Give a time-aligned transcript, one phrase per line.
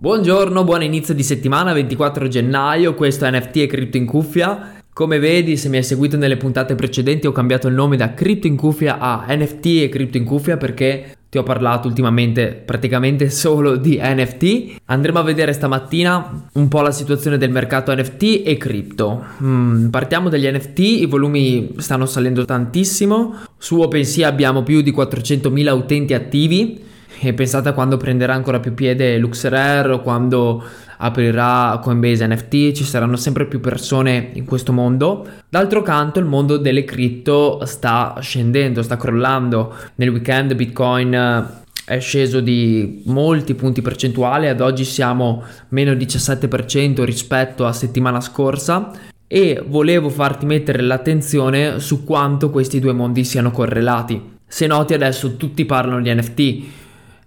[0.00, 4.74] Buongiorno, buon inizio di settimana, 24 gennaio, questo è NFT e Crypto in cuffia.
[4.92, 8.46] Come vedi, se mi hai seguito nelle puntate precedenti, ho cambiato il nome da Crypto
[8.46, 13.74] in cuffia a NFT e Crypto in cuffia perché ti ho parlato ultimamente praticamente solo
[13.74, 14.76] di NFT.
[14.84, 19.24] Andremo a vedere stamattina un po' la situazione del mercato NFT e cripto.
[19.42, 23.34] Mm, partiamo dagli NFT, i volumi stanno salendo tantissimo.
[23.58, 26.86] Su OpenSea abbiamo più di 400.000 utenti attivi
[27.20, 30.62] e pensate a quando prenderà ancora più piede LuxRare quando
[30.98, 35.26] aprirà Coinbase NFT, ci saranno sempre più persone in questo mondo.
[35.48, 39.74] D'altro canto il mondo delle cripto sta scendendo, sta crollando.
[39.96, 41.44] Nel weekend Bitcoin eh,
[41.84, 48.90] è sceso di molti punti percentuali, ad oggi siamo meno 17% rispetto a settimana scorsa
[49.26, 54.36] e volevo farti mettere l'attenzione su quanto questi due mondi siano correlati.
[54.46, 56.64] Se noti adesso tutti parlano di NFT,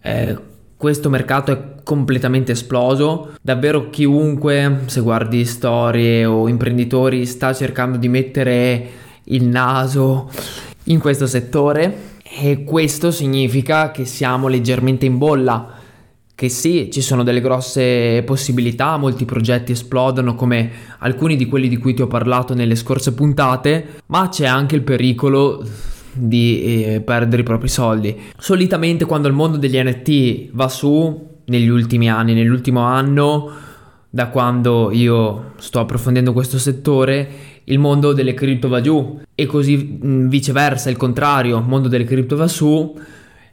[0.00, 0.36] eh,
[0.76, 3.34] questo mercato è completamente esploso.
[3.42, 8.88] Davvero chiunque, se guardi storie o imprenditori, sta cercando di mettere
[9.24, 10.30] il naso
[10.84, 15.74] in questo settore e questo significa che siamo leggermente in bolla.
[16.32, 21.78] Che sì, ci sono delle grosse possibilità, molti progetti esplodono come alcuni di quelli di
[21.78, 25.66] cui ti ho parlato nelle scorse puntate, ma c'è anche il pericolo
[26.18, 28.16] di eh, perdere i propri soldi.
[28.36, 33.50] Solitamente quando il mondo degli NFT va su, negli ultimi anni, nell'ultimo anno,
[34.10, 37.28] da quando io sto approfondendo questo settore,
[37.64, 42.36] il mondo delle cripto va giù e così viceversa, il contrario, il mondo delle cripto
[42.36, 42.98] va su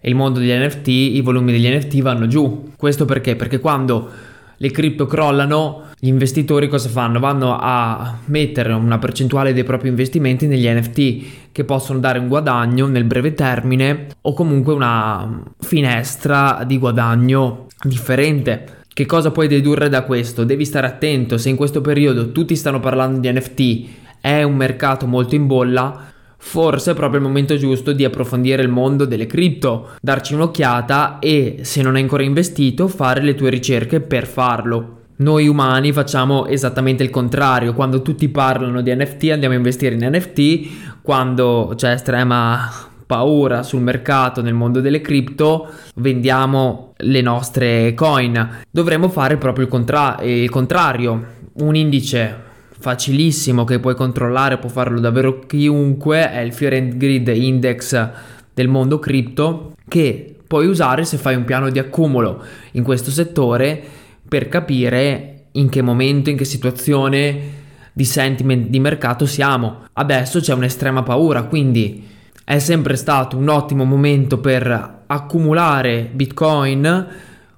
[0.00, 2.70] e il mondo degli NFT, i volumi degli NFT vanno giù.
[2.76, 3.36] Questo perché?
[3.36, 4.08] Perché quando
[4.56, 7.18] le cripto crollano, gli investitori cosa fanno?
[7.18, 12.86] Vanno a mettere una percentuale dei propri investimenti negli NFT che possono dare un guadagno
[12.86, 18.82] nel breve termine o comunque una finestra di guadagno differente.
[18.92, 20.44] Che cosa puoi dedurre da questo?
[20.44, 23.88] Devi stare attento se in questo periodo tutti stanno parlando di NFT,
[24.20, 26.12] è un mercato molto in bolla,
[26.46, 31.60] Forse è proprio il momento giusto di approfondire il mondo delle cripto, darci un'occhiata e,
[31.62, 34.98] se non hai ancora investito, fare le tue ricerche per farlo.
[35.16, 40.06] Noi umani facciamo esattamente il contrario, quando tutti parlano di NFT andiamo a investire in
[40.06, 42.70] NFT, quando c'è estrema
[43.04, 45.66] paura sul mercato nel mondo delle cripto
[45.96, 48.60] vendiamo le nostre coin.
[48.70, 52.43] Dovremmo fare proprio il, contra- il contrario, un indice
[52.84, 58.10] facilissimo che puoi controllare, può farlo davvero chiunque, è il Fear and Grid Index
[58.52, 63.82] del mondo cripto che puoi usare se fai un piano di accumulo in questo settore
[64.28, 69.86] per capire in che momento, in che situazione di sentiment di mercato siamo.
[69.94, 72.06] Adesso c'è un'estrema paura, quindi
[72.44, 77.06] è sempre stato un ottimo momento per accumulare Bitcoin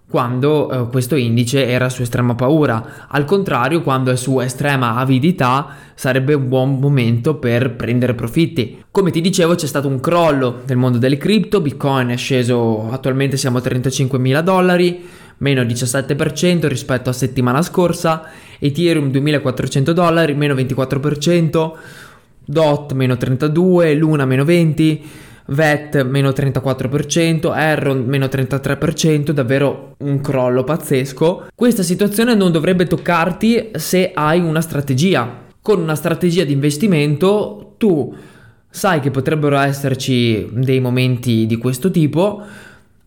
[0.09, 3.07] quando eh, questo indice era su estrema paura.
[3.09, 8.85] Al contrario, quando è su estrema avidità, sarebbe un buon momento per prendere profitti.
[8.91, 13.37] Come ti dicevo, c'è stato un crollo nel mondo delle cripto, Bitcoin è sceso, attualmente
[13.37, 15.05] siamo a 35 mila dollari,
[15.39, 18.29] meno 17% rispetto a settimana scorsa,
[18.59, 21.73] Ethereum 2400 dollari, meno 24%,
[22.45, 25.01] DOT meno 32, Luna meno 20%,
[25.47, 31.47] VET meno 34%, Erron meno 33%, davvero un crollo pazzesco.
[31.55, 35.45] Questa situazione non dovrebbe toccarti se hai una strategia.
[35.61, 38.15] Con una strategia di investimento tu
[38.69, 42.43] sai che potrebbero esserci dei momenti di questo tipo,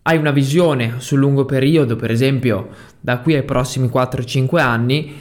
[0.02, 2.68] hai una visione sul lungo periodo, per esempio
[2.98, 5.14] da qui ai prossimi 4-5 anni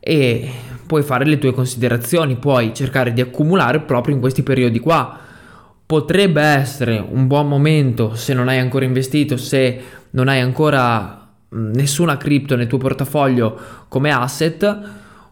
[0.00, 0.50] e
[0.86, 5.18] puoi fare le tue considerazioni, puoi cercare di accumulare proprio in questi periodi qua
[5.86, 12.16] potrebbe essere un buon momento se non hai ancora investito, se non hai ancora nessuna
[12.16, 13.58] cripto nel tuo portafoglio
[13.88, 14.80] come asset,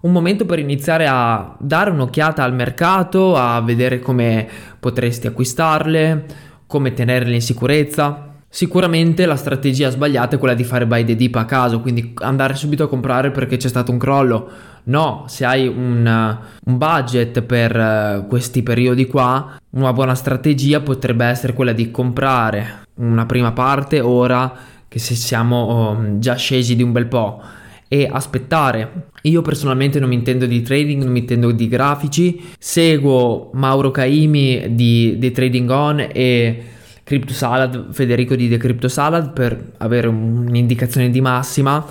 [0.01, 4.49] un momento per iniziare a dare un'occhiata al mercato, a vedere come
[4.79, 6.27] potresti acquistarle,
[6.67, 8.32] come tenerle in sicurezza.
[8.55, 12.55] Sicuramente la strategia sbagliata è quella di fare buy the dip a caso, quindi andare
[12.55, 14.51] subito a comprare perché c'è stato un crollo.
[14.85, 21.25] No, se hai un, un budget per uh, questi periodi qua, una buona strategia potrebbe
[21.25, 24.55] essere quella di comprare una prima parte ora
[24.87, 27.41] che se siamo um, già scesi di un bel po'
[27.89, 29.07] e aspettare.
[29.23, 34.75] Io personalmente non mi intendo di trading, non mi intendo di grafici, seguo Mauro Caimi
[34.75, 36.65] di, di Trading On e
[37.05, 41.85] Crypto Salad, Federico di The Crypto Salad per avere un'indicazione di massima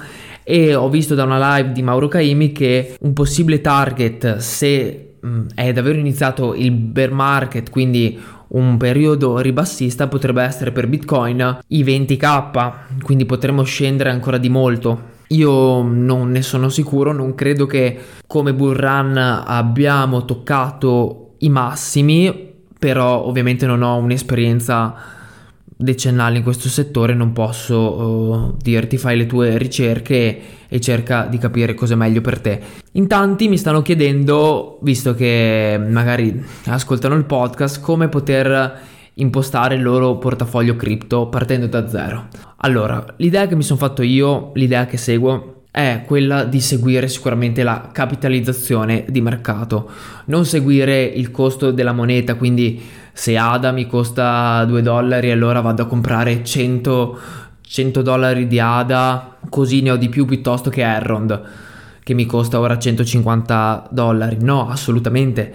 [0.43, 5.41] e ho visto da una live di Mauro Caimi che un possibile target se mh,
[5.55, 8.19] è davvero iniziato il bear market, quindi
[8.49, 15.09] un periodo ribassista potrebbe essere per Bitcoin i 20k, quindi potremmo scendere ancora di molto.
[15.27, 17.97] Io non ne sono sicuro, non credo che
[18.27, 22.50] come bull run abbiamo toccato i massimi,
[22.81, 24.95] però ovviamente non ho un'esperienza
[25.63, 31.37] decennale in questo settore, non posso uh, dirti fai le tue ricerche e cerca di
[31.37, 32.59] capire cosa è meglio per te.
[32.93, 38.79] In tanti mi stanno chiedendo, visto che magari ascoltano il podcast, come poter
[39.13, 42.29] impostare il loro portafoglio cripto partendo da zero.
[42.63, 47.63] Allora, l'idea che mi sono fatto io, l'idea che seguo è quella di seguire sicuramente
[47.63, 49.89] la capitalizzazione di mercato,
[50.25, 52.81] non seguire il costo della moneta, quindi
[53.13, 57.19] se ADA mi costa 2 dollari allora vado a comprare 100,
[57.61, 61.41] 100 dollari di ADA, così ne ho di più piuttosto che Errond
[62.03, 64.37] che mi costa ora 150 dollari.
[64.41, 65.53] No, assolutamente.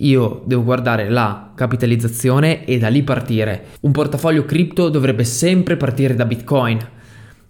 [0.00, 3.66] Io devo guardare la capitalizzazione e da lì partire.
[3.80, 6.78] Un portafoglio cripto dovrebbe sempre partire da Bitcoin.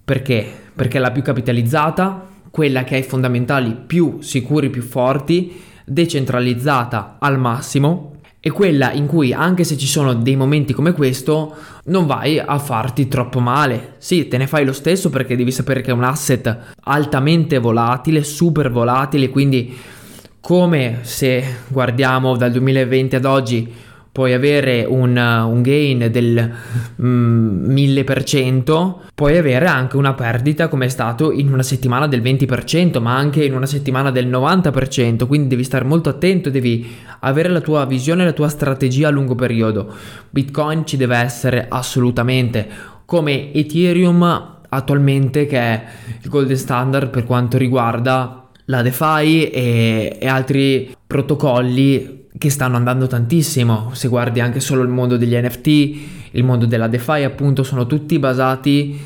[0.08, 0.46] Perché?
[0.74, 7.16] Perché è la più capitalizzata, quella che ha i fondamentali più sicuri, più forti, decentralizzata
[7.18, 12.06] al massimo e quella in cui anche se ci sono dei momenti come questo non
[12.06, 13.96] vai a farti troppo male.
[13.98, 18.24] Sì, te ne fai lo stesso perché devi sapere che è un asset altamente volatile,
[18.24, 19.76] super volatile, quindi
[20.40, 23.70] come se guardiamo dal 2020 ad oggi
[24.18, 26.52] puoi avere un, un gain del
[27.00, 33.00] mm, 1000%, puoi avere anche una perdita come è stato in una settimana del 20%,
[33.00, 36.84] ma anche in una settimana del 90%, quindi devi stare molto attento, devi
[37.20, 39.94] avere la tua visione, la tua strategia a lungo periodo.
[40.30, 42.66] Bitcoin ci deve essere assolutamente
[43.04, 45.84] come Ethereum attualmente che è
[46.22, 53.06] il gold standard per quanto riguarda la DeFi e, e altri protocolli che stanno andando
[53.06, 53.90] tantissimo.
[53.92, 55.66] Se guardi anche solo il mondo degli NFT,
[56.30, 58.98] il mondo della DeFi, appunto, sono tutti basati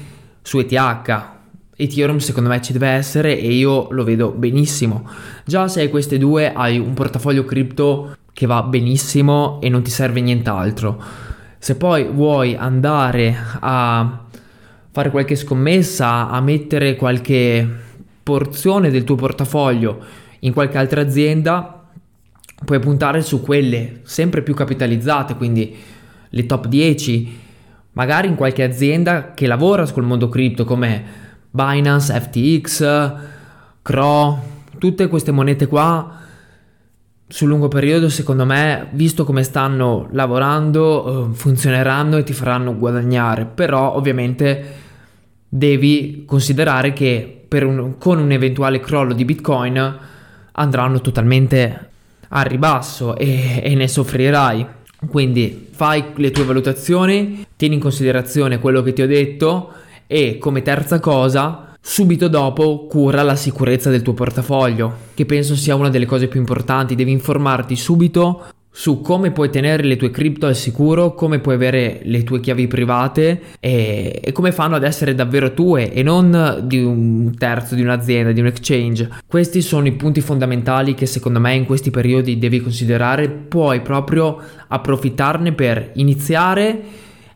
[0.42, 1.30] su ETH.
[1.74, 5.08] Ethereum secondo me ci deve essere e io lo vedo benissimo.
[5.44, 9.90] Già se hai queste due hai un portafoglio cripto che va benissimo e non ti
[9.90, 11.02] serve nient'altro.
[11.58, 14.24] Se poi vuoi andare a
[14.90, 17.66] fare qualche scommessa, a mettere qualche
[18.22, 19.98] porzione del tuo portafoglio
[20.40, 21.81] in qualche altra azienda,
[22.64, 25.76] puoi puntare su quelle sempre più capitalizzate, quindi
[26.28, 27.38] le top 10,
[27.92, 31.04] magari in qualche azienda che lavora sul mondo cripto come
[31.50, 33.12] Binance, FTX,
[33.82, 34.42] Cro,
[34.78, 36.20] tutte queste monete qua
[37.32, 43.46] sul lungo periodo secondo me visto come stanno lavorando eh, funzioneranno e ti faranno guadagnare.
[43.46, 44.80] Però ovviamente
[45.48, 49.98] devi considerare che un, con un eventuale crollo di bitcoin
[50.52, 51.90] andranno totalmente
[52.34, 54.66] al ribasso e, e ne soffrirai.
[55.08, 59.72] Quindi fai le tue valutazioni, tieni in considerazione quello che ti ho detto
[60.06, 65.74] e come terza cosa, subito dopo cura la sicurezza del tuo portafoglio, che penso sia
[65.74, 70.46] una delle cose più importanti, devi informarti subito su come puoi tenere le tue cripto
[70.46, 75.14] al sicuro, come puoi avere le tue chiavi private e, e, come fanno ad essere
[75.14, 79.10] davvero tue e non di un terzo di un'azienda, di un exchange.
[79.26, 84.38] Questi sono i punti fondamentali che secondo me in questi periodi devi considerare, puoi proprio
[84.68, 86.80] approfittarne per iniziare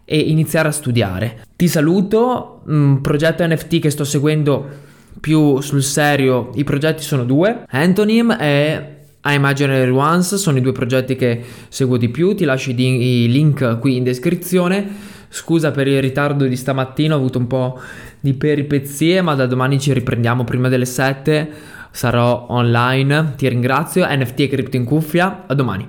[0.07, 1.45] e iniziare a studiare.
[1.55, 4.85] Ti saluto, un progetto NFT che sto seguendo
[5.21, 8.96] più sul serio, i progetti sono due, Antonym e
[9.33, 13.97] Imaginary Ones sono i due progetti che seguo di più, ti lascio i link qui
[13.97, 15.15] in descrizione.
[15.29, 17.81] Scusa per il ritardo di stamattina, ho avuto un po'
[18.21, 21.51] di peripezie, ma da domani ci riprendiamo prima delle 7.
[21.91, 23.35] Sarò online.
[23.37, 24.07] Ti ringrazio.
[24.09, 25.45] NFT e Crypto in cuffia.
[25.47, 25.85] A domani.